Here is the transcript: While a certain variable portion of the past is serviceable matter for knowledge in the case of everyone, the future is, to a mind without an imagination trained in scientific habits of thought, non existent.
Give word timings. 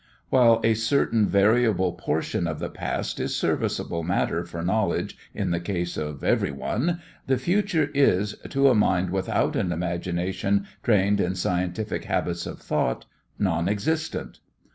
While 0.31 0.61
a 0.63 0.73
certain 0.73 1.27
variable 1.27 1.93
portion 1.93 2.47
of 2.47 2.57
the 2.57 2.71
past 2.71 3.19
is 3.19 3.35
serviceable 3.35 4.01
matter 4.01 4.43
for 4.43 4.63
knowledge 4.63 5.15
in 5.35 5.51
the 5.51 5.59
case 5.59 5.95
of 5.95 6.23
everyone, 6.23 6.99
the 7.27 7.37
future 7.37 7.91
is, 7.93 8.35
to 8.49 8.67
a 8.69 8.73
mind 8.73 9.11
without 9.11 9.55
an 9.55 9.71
imagination 9.71 10.65
trained 10.81 11.21
in 11.21 11.35
scientific 11.35 12.05
habits 12.05 12.47
of 12.47 12.57
thought, 12.59 13.05
non 13.37 13.69
existent. 13.69 14.39